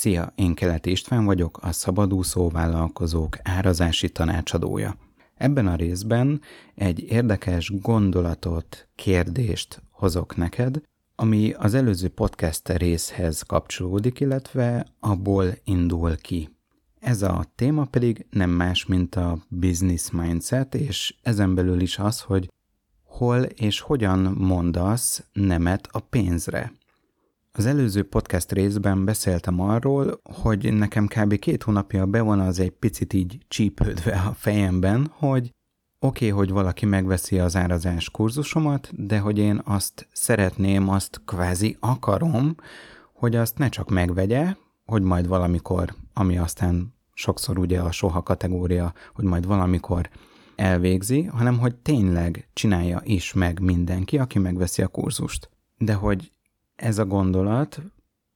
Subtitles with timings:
[0.00, 4.96] Szia, én Keleti István vagyok, a Szabadúszó Vállalkozók árazási tanácsadója.
[5.34, 6.40] Ebben a részben
[6.74, 10.80] egy érdekes gondolatot, kérdést hozok neked,
[11.14, 16.48] ami az előző podcast részhez kapcsolódik, illetve abból indul ki.
[17.00, 22.20] Ez a téma pedig nem más, mint a business mindset, és ezen belül is az,
[22.20, 22.52] hogy
[23.04, 26.72] hol és hogyan mondasz nemet a pénzre.
[27.52, 31.38] Az előző podcast részben beszéltem arról, hogy nekem kb.
[31.38, 35.54] két hónapja be van az egy picit így csípődve a fejemben, hogy
[36.00, 41.76] oké, okay, hogy valaki megveszi az árazás kurzusomat, de hogy én azt szeretném, azt kvázi
[41.80, 42.54] akarom,
[43.12, 44.54] hogy azt ne csak megvegye,
[44.84, 50.08] hogy majd valamikor, ami aztán sokszor ugye a soha kategória, hogy majd valamikor
[50.56, 55.50] elvégzi, hanem hogy tényleg csinálja is meg mindenki, aki megveszi a kurzust.
[55.78, 56.32] De hogy
[56.78, 57.82] ez a gondolat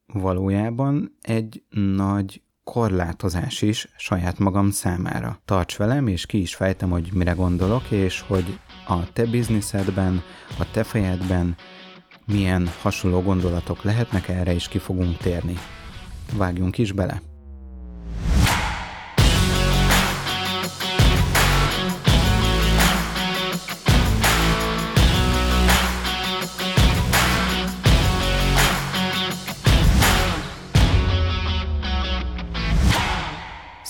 [0.06, 5.41] valójában egy nagy korlátozás is saját magam számára.
[5.45, 10.23] Tarts velem, és ki is fejtem, hogy mire gondolok, és hogy a te bizniszedben,
[10.59, 11.57] a te fejedben
[12.26, 15.54] milyen hasonló gondolatok lehetnek, erre is ki fogunk térni.
[16.37, 17.32] Vágjunk is bele!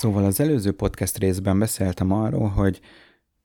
[0.03, 2.79] Szóval az előző podcast részben beszéltem arról, hogy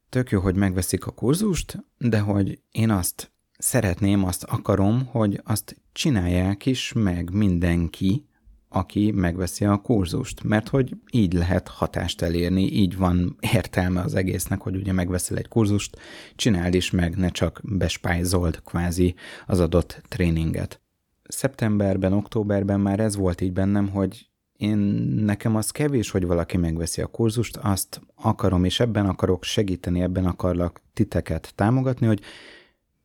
[0.09, 5.77] tök jó, hogy megveszik a kurzust, de hogy én azt szeretném, azt akarom, hogy azt
[5.93, 8.27] csinálják is meg mindenki,
[8.69, 14.61] aki megveszi a kurzust, mert hogy így lehet hatást elérni, így van értelme az egésznek,
[14.61, 15.99] hogy ugye megveszel egy kurzust,
[16.37, 19.15] csináld is meg, ne csak bespájzold kvázi
[19.47, 20.81] az adott tréninget.
[21.29, 24.79] Szeptemberben, októberben már ez volt így bennem, hogy én
[25.25, 30.27] nekem az kevés, hogy valaki megveszi a kurzust, azt akarom, és ebben akarok segíteni, ebben
[30.27, 32.21] akarlak titeket támogatni, hogy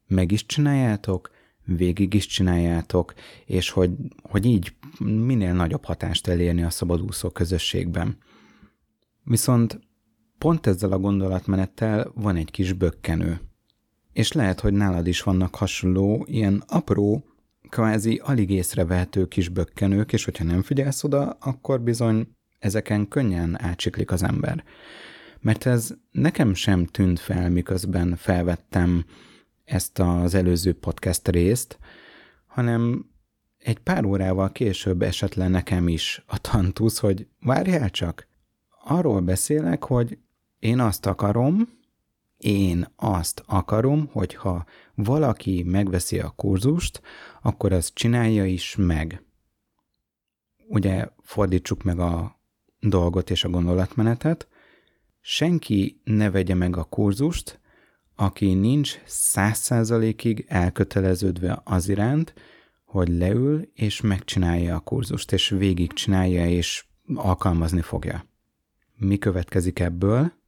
[0.07, 1.29] meg is csináljátok,
[1.65, 3.13] végig is csináljátok,
[3.45, 3.91] és hogy,
[4.21, 8.17] hogy így minél nagyobb hatást elérni a szabadúszó közösségben.
[9.23, 9.79] Viszont
[10.37, 13.41] pont ezzel a gondolatmenettel van egy kis bökkenő.
[14.13, 17.32] És lehet, hogy nálad is vannak hasonló, ilyen apró
[17.73, 22.27] kvázi alig észrevehető kis bökkenők, és hogyha nem figyelsz oda, akkor bizony
[22.59, 24.63] ezeken könnyen átsiklik az ember.
[25.39, 29.05] Mert ez nekem sem tűnt fel, miközben felvettem
[29.65, 31.79] ezt az előző podcast részt,
[32.45, 33.05] hanem
[33.57, 38.27] egy pár órával később esett le nekem is a tantusz, hogy várjál csak,
[38.83, 40.17] arról beszélek, hogy
[40.59, 41.69] én azt akarom,
[42.43, 44.65] én azt akarom, hogyha
[44.95, 47.01] valaki megveszi a kurzust,
[47.41, 49.23] akkor az csinálja is meg.
[50.67, 52.39] Ugye fordítsuk meg a
[52.79, 54.47] dolgot és a gondolatmenetet.
[55.21, 57.59] Senki ne vegye meg a kurzust,
[58.15, 62.33] aki nincs száz százalékig elköteleződve az iránt,
[62.85, 68.25] hogy leül és megcsinálja a kurzust, és végigcsinálja és alkalmazni fogja.
[68.95, 70.41] Mi következik ebből?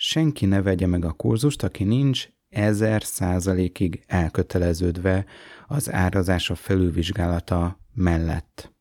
[0.00, 5.24] Senki ne vegye meg a kurzust, aki nincs ezer százalékig elköteleződve
[5.66, 8.74] az árazása felülvizsgálata mellett.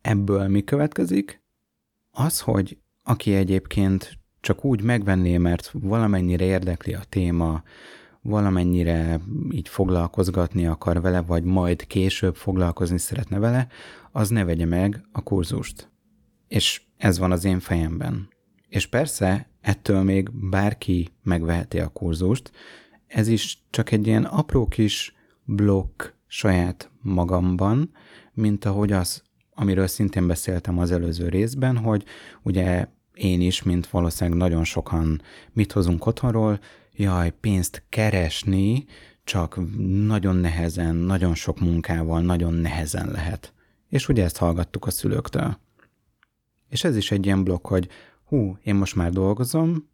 [0.00, 1.42] Ebből mi következik?
[2.10, 7.62] Az, hogy aki egyébként csak úgy megvenné, mert valamennyire érdekli a téma,
[8.20, 9.20] valamennyire
[9.50, 13.68] így foglalkozgatni akar vele, vagy majd később foglalkozni szeretne vele,
[14.12, 15.90] az ne vegye meg a kurzust.
[16.48, 18.28] És ez van az én fejemben.
[18.68, 22.50] És persze, ettől még bárki megveheti a kurzust,
[23.06, 25.14] ez is csak egy ilyen apró kis
[25.44, 27.90] blokk saját magamban,
[28.32, 29.22] mint ahogy az,
[29.54, 32.04] amiről szintén beszéltem az előző részben, hogy
[32.42, 36.60] ugye én is, mint valószínűleg nagyon sokan mit hozunk otthonról,
[36.92, 38.84] jaj, pénzt keresni
[39.24, 39.58] csak
[40.06, 43.52] nagyon nehezen, nagyon sok munkával, nagyon nehezen lehet.
[43.88, 45.58] És ugye ezt hallgattuk a szülőktől.
[46.68, 47.88] És ez is egy ilyen blokk, hogy
[48.28, 49.88] hú, én most már dolgozom,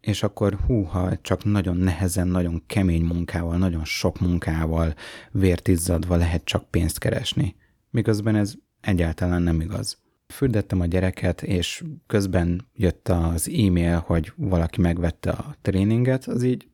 [0.00, 4.94] és akkor húha, csak nagyon nehezen, nagyon kemény munkával, nagyon sok munkával,
[5.30, 7.56] vértizzadva lehet csak pénzt keresni.
[7.90, 10.00] Miközben ez egyáltalán nem igaz.
[10.26, 16.68] Fürdettem a gyereket, és közben jött az e-mail, hogy valaki megvette a tréninget, az így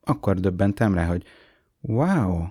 [0.00, 1.24] akkor döbbentem rá, hogy
[1.80, 2.44] wow,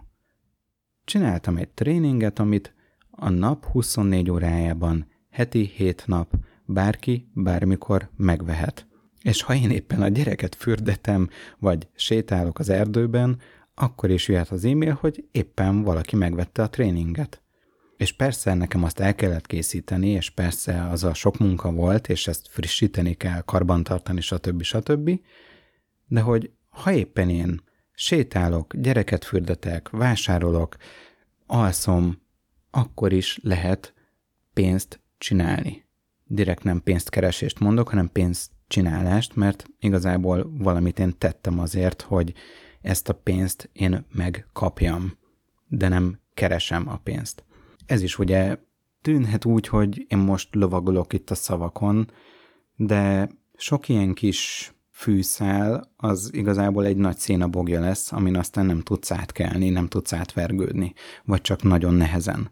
[1.03, 2.73] csináltam egy tréninget, amit
[3.09, 6.33] a nap 24 órájában, heti 7 nap
[6.65, 8.87] bárki bármikor megvehet.
[9.21, 11.29] És ha én éppen a gyereket fürdetem,
[11.59, 13.39] vagy sétálok az erdőben,
[13.75, 17.41] akkor is jöhet az e-mail, hogy éppen valaki megvette a tréninget.
[17.97, 22.27] És persze nekem azt el kellett készíteni, és persze az a sok munka volt, és
[22.27, 24.61] ezt frissíteni kell, karbantartani, stb.
[24.61, 25.19] stb.
[26.07, 30.75] De hogy ha éppen én sétálok, gyereket fürdetek, vásárolok,
[31.45, 32.21] alszom,
[32.71, 33.93] akkor is lehet
[34.53, 35.84] pénzt csinálni.
[36.27, 42.33] Direkt nem pénzt keresést mondok, hanem pénzt csinálást, mert igazából valamit én tettem azért, hogy
[42.81, 45.17] ezt a pénzt én megkapjam,
[45.67, 47.43] de nem keresem a pénzt.
[47.85, 48.57] Ez is ugye
[49.01, 52.11] tűnhet úgy, hogy én most lovagolok itt a szavakon,
[52.75, 59.11] de sok ilyen kis fűszál az igazából egy nagy szénabogja lesz, amin aztán nem tudsz
[59.11, 60.93] átkelni, nem tudsz átvergődni,
[61.23, 62.49] vagy csak nagyon nehezen.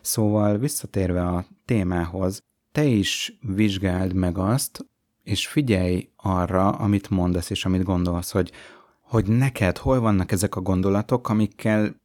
[0.00, 2.42] Szóval visszatérve a témához,
[2.74, 4.86] te is vizsgáld meg azt,
[5.22, 8.52] és figyelj arra, amit mondasz és amit gondolsz, hogy,
[9.00, 12.00] hogy neked hol vannak ezek a gondolatok, amikkel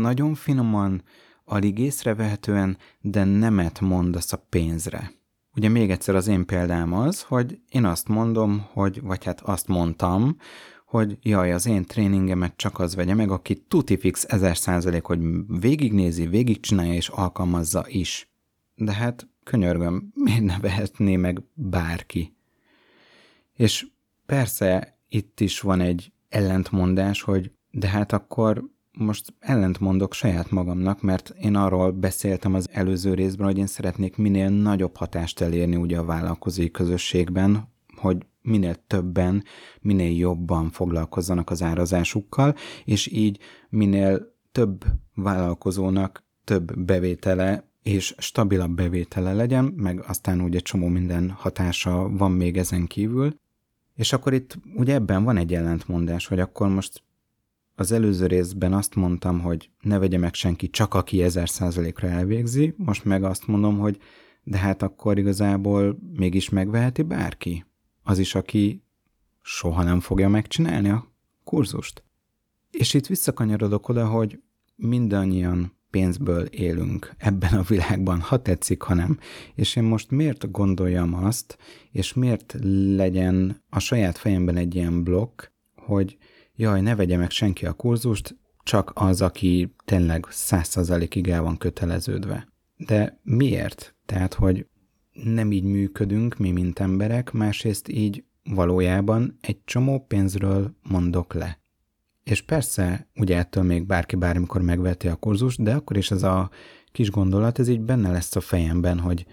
[0.00, 1.02] nagyon finoman,
[1.44, 5.12] alig észrevehetően, de nemet mondasz a pénzre.
[5.54, 9.68] Ugye még egyszer az én példám az, hogy én azt mondom, hogy, vagy hát azt
[9.68, 10.36] mondtam,
[10.86, 15.20] hogy jaj, az én tréningemet csak az vegye meg, aki tuti fix ezer százalék, hogy
[15.60, 18.32] végignézi, végigcsinálja és alkalmazza is.
[18.74, 22.36] De hát könyörgöm, miért ne vehetné meg bárki?
[23.54, 23.86] És
[24.26, 31.34] persze itt is van egy ellentmondás, hogy de hát akkor most ellentmondok saját magamnak, mert
[31.40, 36.04] én arról beszéltem az előző részben, hogy én szeretnék minél nagyobb hatást elérni ugye a
[36.04, 39.44] vállalkozói közösségben, hogy minél többen,
[39.80, 42.54] minél jobban foglalkozzanak az árazásukkal,
[42.84, 44.84] és így minél több
[45.14, 52.56] vállalkozónak több bevétele és stabilabb bevétele legyen, meg aztán ugye csomó minden hatása van még
[52.56, 53.40] ezen kívül.
[53.94, 57.02] És akkor itt ugye ebben van egy ellentmondás, hogy akkor most
[57.74, 62.74] az előző részben azt mondtam, hogy ne vegye meg senki, csak aki ezer százalékra elvégzi,
[62.76, 63.98] most meg azt mondom, hogy
[64.42, 67.64] de hát akkor igazából mégis megveheti bárki.
[68.02, 68.82] Az is, aki
[69.42, 71.12] soha nem fogja megcsinálni a
[71.44, 72.02] kurzust.
[72.70, 74.40] És itt visszakanyarodok oda, hogy
[74.76, 79.18] mindannyian pénzből élünk ebben a világban, ha tetszik, ha nem.
[79.54, 81.58] És én most miért gondoljam azt,
[81.92, 82.56] és miért
[82.96, 85.42] legyen a saját fejemben egy ilyen blokk,
[85.76, 86.16] hogy
[86.54, 91.56] jaj, ne vegye meg senki a kurzust, csak az, aki tényleg száz százalékig el van
[91.56, 92.48] köteleződve.
[92.76, 93.94] De miért?
[94.06, 94.66] Tehát, hogy
[95.12, 101.57] nem így működünk mi, mint emberek, másrészt így valójában egy csomó pénzről mondok le.
[102.28, 106.50] És persze, ugye ettől még bárki bármikor megveti a kurzust, de akkor is ez a
[106.92, 109.26] kis gondolat, ez így benne lesz a fejemben, hogy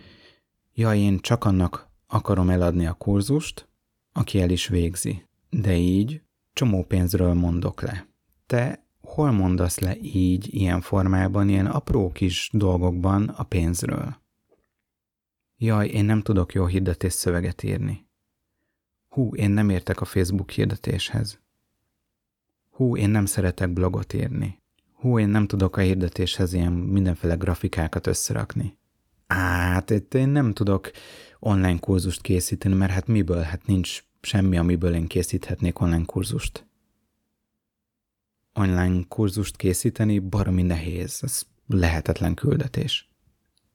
[0.73, 3.67] ja, én csak annak akarom eladni a kurzust,
[4.11, 5.25] aki el is végzi.
[5.49, 6.21] De így
[6.53, 8.07] csomó pénzről mondok le.
[8.45, 14.15] Te hol mondasz le így, ilyen formában, ilyen apró kis dolgokban a pénzről?
[15.57, 18.07] Jaj, én nem tudok jó hirdetés szöveget írni.
[19.09, 21.43] Hú, én nem értek a Facebook hirdetéshez.
[22.75, 24.59] Hú, én nem szeretek blogot írni.
[24.93, 28.77] Hú, én nem tudok a hirdetéshez ilyen mindenféle grafikákat összerakni.
[29.27, 30.91] Hát itt én nem tudok
[31.39, 33.41] online kurzust készíteni, mert hát miből?
[33.41, 36.67] Hát nincs semmi, amiből én készíthetnék online kurzust.
[38.53, 43.09] Online kurzust készíteni baromi nehéz, ez lehetetlen küldetés.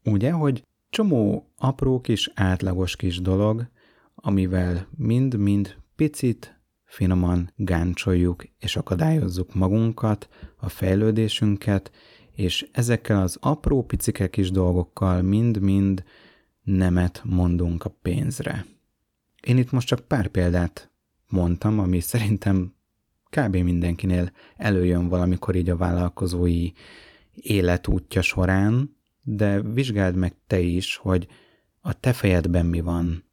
[0.05, 3.69] Ugye, hogy csomó apró kis átlagos kis dolog,
[4.14, 6.60] amivel mind-mind picit
[6.90, 11.90] finoman gáncsoljuk és akadályozzuk magunkat, a fejlődésünket,
[12.35, 16.04] és ezekkel az apró picike kis dolgokkal mind-mind
[16.62, 18.66] nemet mondunk a pénzre.
[19.42, 20.90] Én itt most csak pár példát
[21.28, 22.75] mondtam, ami szerintem
[23.28, 23.56] kb.
[23.56, 26.70] mindenkinél előjön valamikor így a vállalkozói
[27.35, 31.28] életútja során, de vizsgáld meg te is, hogy
[31.80, 33.25] a te fejedben mi van,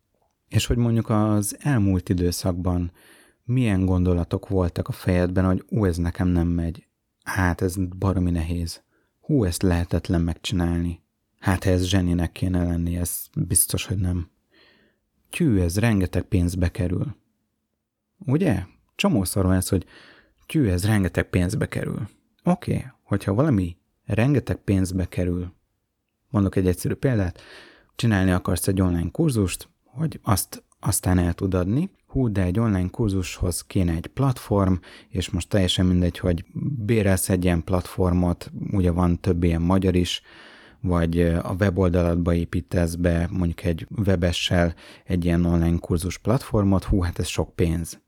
[0.48, 2.92] és hogy mondjuk az elmúlt időszakban
[3.48, 6.88] milyen gondolatok voltak a fejedben, hogy ú, ez nekem nem megy.
[7.24, 8.82] Hát ez baromi nehéz.
[9.20, 11.02] Hú, ezt lehetetlen megcsinálni.
[11.40, 14.30] Hát ez zseninek kéne lenni, ez biztos, hogy nem.
[15.30, 17.16] Tyű, ez rengeteg pénzbe kerül.
[18.26, 18.64] Ugye?
[18.96, 19.86] Csomószor van ez, hogy
[20.46, 22.08] tyű, ez rengeteg pénzbe kerül.
[22.44, 25.54] Oké, okay, hogyha valami rengeteg pénzbe kerül,
[26.30, 27.42] mondok egy egyszerű példát,
[27.96, 32.90] csinálni akarsz egy online kurzust, hogy azt aztán el tud adni, hú, de egy online
[32.90, 34.74] kurzushoz kéne egy platform,
[35.10, 36.46] és most teljesen mindegy, hogy
[36.86, 40.22] bérelsz egy ilyen platformot, ugye van több ilyen magyar is,
[40.82, 44.74] vagy a weboldalatba építesz be mondjuk egy webessel
[45.04, 48.00] egy ilyen online kurzus platformot, hú, hát ez sok pénz.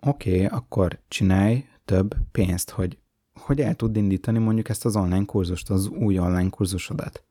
[0.00, 2.98] Oké, okay, akkor csinálj több pénzt, hogy,
[3.34, 7.24] hogy el tud indítani mondjuk ezt az online kurzust, az új online kurzusodat.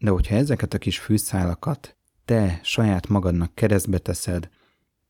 [0.00, 4.48] De hogyha ezeket a kis fűszálakat te saját magadnak keresztbe teszed,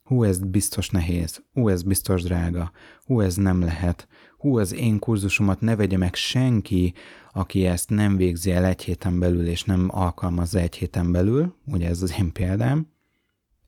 [0.07, 2.73] hú, ez biztos nehéz, hú, ez biztos drága,
[3.05, 4.09] hú, ez nem lehet,
[4.39, 6.95] hú, az én kurzusomat ne vegye meg senki,
[7.33, 11.89] aki ezt nem végzi el egy héten belül, és nem alkalmazza egy héten belül, ugye
[11.89, 12.87] ez az én példám,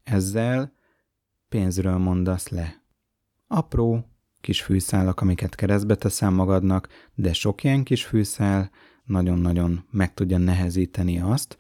[0.02, 0.73] ezzel
[1.49, 2.83] pénzről mondasz le.
[3.47, 4.04] Apró
[4.40, 8.71] kis fűszálak, amiket keresztbe teszel magadnak, de sok ilyen kis fűszál
[9.04, 11.57] nagyon-nagyon meg tudja nehezíteni azt,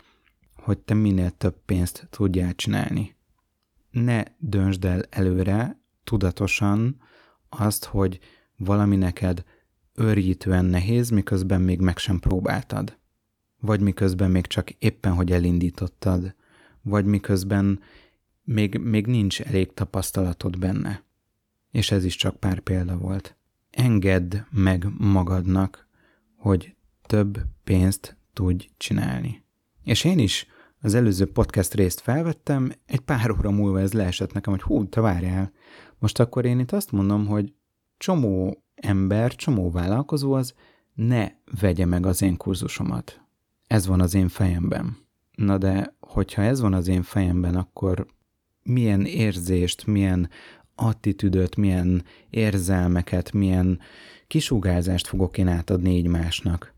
[0.54, 3.16] hogy te minél több pénzt tudjál csinálni.
[4.04, 7.00] Ne döntsd el előre tudatosan
[7.48, 8.18] azt, hogy
[8.56, 9.44] valami neked
[9.94, 12.98] őrjítően nehéz, miközben még meg sem próbáltad.
[13.60, 16.34] Vagy miközben még csak éppen, hogy elindítottad.
[16.82, 17.80] Vagy miközben
[18.44, 21.02] még, még nincs elég tapasztalatod benne.
[21.70, 23.36] És ez is csak pár példa volt.
[23.70, 25.88] Engedd meg magadnak,
[26.36, 26.74] hogy
[27.06, 29.42] több pénzt tudj csinálni.
[29.84, 30.46] És én is
[30.80, 35.00] az előző podcast részt felvettem, egy pár óra múlva ez leesett nekem, hogy hú, te
[35.00, 35.52] várjál.
[35.98, 37.52] Most akkor én itt azt mondom, hogy
[37.96, 40.54] csomó ember, csomó vállalkozó az
[40.94, 41.28] ne
[41.60, 43.20] vegye meg az én kurzusomat.
[43.66, 44.96] Ez van az én fejemben.
[45.34, 48.06] Na de, hogyha ez van az én fejemben, akkor
[48.62, 50.28] milyen érzést, milyen
[50.74, 53.78] attitűdöt, milyen érzelmeket, milyen
[54.26, 56.74] kisugárzást fogok én átadni így másnak.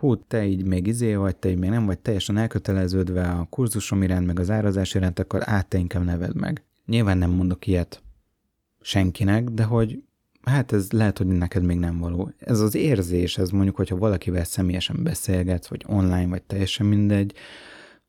[0.00, 4.02] Hú, te így még izé vagy, te így még nem vagy teljesen elköteleződve a kurzusom
[4.02, 6.64] iránt, meg az árazás iránt, akkor át te inkább neved meg.
[6.86, 8.02] Nyilván nem mondok ilyet
[8.80, 10.02] senkinek, de hogy
[10.42, 12.32] hát ez lehet, hogy neked még nem való.
[12.38, 17.34] Ez az érzés, ez mondjuk, hogyha valakivel személyesen beszélgetsz, vagy online, vagy teljesen mindegy,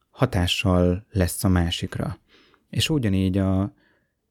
[0.10, 2.18] hatással lesz a másikra.
[2.70, 3.74] És ugyanígy a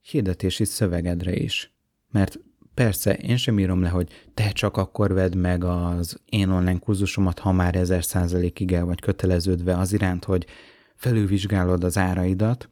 [0.00, 1.74] hirdetési szövegedre is.
[2.10, 2.40] Mert
[2.80, 7.38] persze én sem írom le, hogy te csak akkor vedd meg az én online kurzusomat,
[7.38, 10.46] ha már ezer százalékig el vagy köteleződve az iránt, hogy
[10.94, 12.68] felülvizsgálod az áraidat,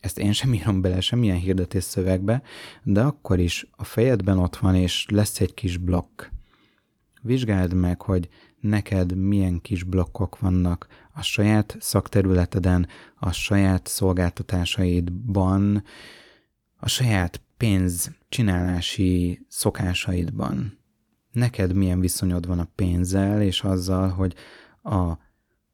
[0.00, 2.42] ezt én sem írom bele semmilyen hirdetés szövegbe,
[2.82, 6.22] de akkor is a fejedben ott van, és lesz egy kis blokk.
[7.22, 8.28] Vizsgáld meg, hogy
[8.60, 12.88] neked milyen kis blokkok vannak a saját szakterületeden,
[13.18, 15.84] a saját szolgáltatásaidban,
[16.76, 20.78] a saját pénz csinálási szokásaidban.
[21.32, 24.34] Neked milyen viszonyod van a pénzzel, és azzal, hogy
[24.82, 25.12] a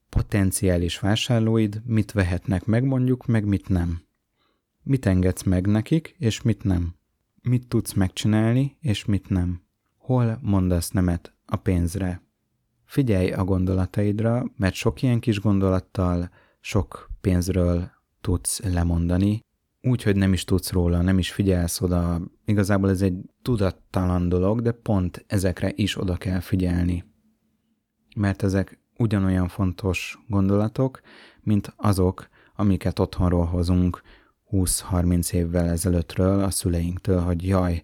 [0.09, 4.01] potenciális vásárlóid mit vehetnek meg mondjuk, meg mit nem.
[4.83, 6.95] Mit engedsz meg nekik, és mit nem.
[7.43, 9.63] Mit tudsz megcsinálni, és mit nem.
[9.97, 12.23] Hol mondasz nemet a pénzre.
[12.85, 17.91] Figyelj a gondolataidra, mert sok ilyen kis gondolattal sok pénzről
[18.21, 19.45] tudsz lemondani,
[19.87, 22.21] úgy, hogy nem is tudsz róla, nem is figyelsz oda.
[22.45, 27.05] Igazából ez egy tudattalan dolog, de pont ezekre is oda kell figyelni.
[28.17, 31.01] Mert ezek ugyanolyan fontos gondolatok,
[31.43, 34.03] mint azok, amiket otthonról hozunk
[34.51, 37.83] 20-30 évvel ezelőttről a szüleinktől, hogy jaj,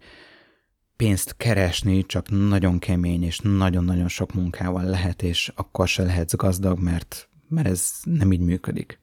[0.96, 6.78] pénzt keresni csak nagyon kemény és nagyon-nagyon sok munkával lehet, és akkor se lehetsz gazdag,
[6.78, 9.00] mert, mert ez nem így működik.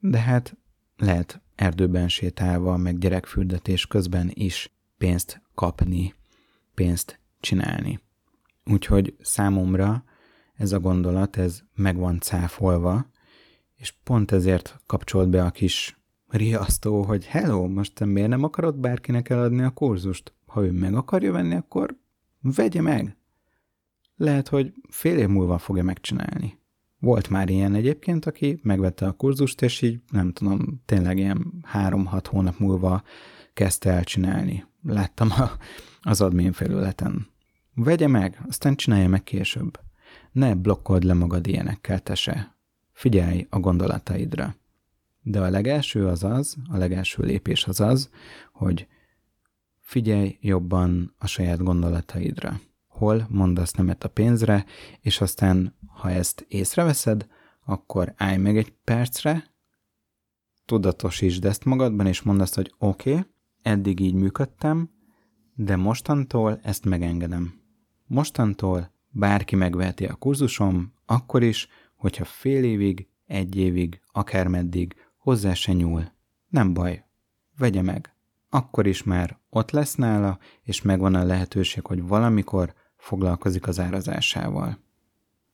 [0.00, 0.56] De hát
[0.96, 6.14] lehet erdőben sétálva, meg gyerekfürdetés közben is pénzt kapni,
[6.74, 8.00] pénzt csinálni.
[8.64, 10.04] Úgyhogy számomra
[10.54, 13.06] ez a gondolat, ez meg van cáfolva,
[13.76, 15.98] és pont ezért kapcsolt be a kis
[16.28, 20.34] riasztó, hogy hello, most te miért nem akarod bárkinek eladni a kurzust?
[20.46, 21.96] Ha ő meg akarja venni, akkor
[22.40, 23.16] vegye meg.
[24.16, 26.57] Lehet, hogy fél év múlva fogja megcsinálni.
[26.98, 32.26] Volt már ilyen egyébként, aki megvette a kurzust, és így nem tudom, tényleg ilyen három-hat
[32.26, 33.02] hónap múlva
[33.52, 34.64] kezdte el csinálni.
[34.82, 35.50] Láttam a,
[36.00, 37.26] az admin felületen.
[37.74, 39.80] Vegye meg, aztán csinálja meg később.
[40.32, 42.56] Ne blokkold le magad ilyenekkel, te.
[42.92, 44.56] Figyelj a gondolataidra.
[45.22, 48.10] De a legelső az az, a legelső lépés az az,
[48.52, 48.86] hogy
[49.80, 52.60] figyelj jobban a saját gondolataidra.
[52.98, 54.64] Hol mondasz nemet a pénzre,
[55.00, 57.26] és aztán, ha ezt észreveszed,
[57.64, 59.44] akkor állj meg egy percre,
[60.64, 63.24] tudatosítsd ezt magadban, és mondd azt, hogy oké, okay,
[63.62, 64.90] eddig így működtem,
[65.54, 67.60] de mostantól ezt megengedem.
[68.06, 75.72] Mostantól bárki megveheti a kurzusom, akkor is, hogyha fél évig, egy évig, akármeddig hozzá se
[75.72, 76.12] nyúl.
[76.48, 77.04] Nem baj,
[77.58, 78.14] vegye meg.
[78.50, 84.78] Akkor is már ott lesz nála, és megvan a lehetőség, hogy valamikor foglalkozik az árazásával.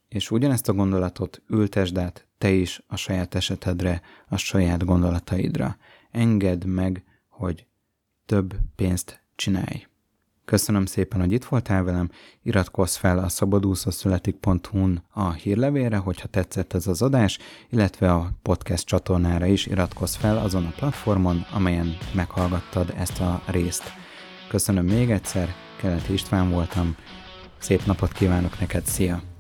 [0.09, 5.77] És ugyanezt a gondolatot ültesd át te is a saját esetedre, a saját gondolataidra.
[6.11, 7.67] Engedd meg, hogy
[8.27, 9.87] több pénzt csinálj.
[10.45, 12.11] Köszönöm szépen, hogy itt voltál velem,
[12.43, 17.39] iratkozz fel a szabadúszószületik.hu-n a hírlevélre, hogyha tetszett ez az adás,
[17.71, 23.83] illetve a podcast csatornára is iratkozz fel azon a platformon, amelyen meghallgattad ezt a részt.
[24.49, 25.49] Köszönöm még egyszer,
[25.81, 26.97] Keleti István voltam,
[27.64, 29.34] szép napot kívánok neked, szia!